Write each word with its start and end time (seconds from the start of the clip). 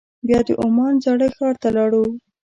بیا 0.27 0.39
د 0.47 0.49
عمان 0.61 0.93
زاړه 1.03 1.27
ښار 1.35 1.55
ته 1.61 1.69
لاړو. 1.77 2.03